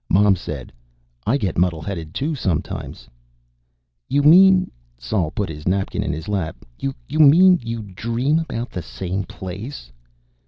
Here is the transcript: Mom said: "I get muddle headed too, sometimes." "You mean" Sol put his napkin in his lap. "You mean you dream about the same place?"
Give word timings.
Mom 0.09 0.35
said: 0.35 0.73
"I 1.27 1.37
get 1.37 1.59
muddle 1.59 1.83
headed 1.83 2.15
too, 2.15 2.33
sometimes." 2.33 3.07
"You 4.09 4.23
mean" 4.23 4.71
Sol 4.97 5.29
put 5.29 5.47
his 5.47 5.67
napkin 5.67 6.01
in 6.01 6.11
his 6.11 6.27
lap. 6.27 6.55
"You 6.79 6.95
mean 7.19 7.59
you 7.61 7.83
dream 7.83 8.39
about 8.39 8.71
the 8.71 8.81
same 8.81 9.25
place?" 9.25 9.91